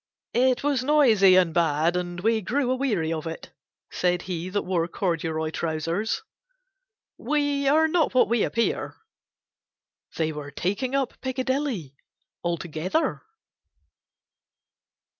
[0.33, 3.51] "It was noisy and bad and we grew aweary of it,"
[3.91, 6.23] said he that wore corduroy trousers.
[7.19, 8.95] "We are not what we appear."
[10.17, 11.93] They were taking up Picadilly
[12.43, 13.21] altogether.